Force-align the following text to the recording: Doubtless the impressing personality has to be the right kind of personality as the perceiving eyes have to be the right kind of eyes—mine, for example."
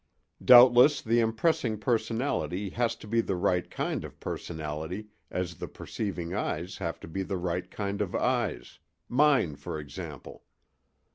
Doubtless 0.43 0.99
the 1.03 1.19
impressing 1.19 1.77
personality 1.77 2.71
has 2.71 2.95
to 2.95 3.07
be 3.07 3.21
the 3.21 3.35
right 3.35 3.69
kind 3.69 4.03
of 4.03 4.19
personality 4.19 5.09
as 5.29 5.53
the 5.53 5.67
perceiving 5.67 6.33
eyes 6.33 6.77
have 6.77 6.99
to 7.01 7.07
be 7.07 7.21
the 7.21 7.37
right 7.37 7.69
kind 7.69 8.01
of 8.01 8.15
eyes—mine, 8.15 9.57
for 9.57 9.77
example." 9.79 10.43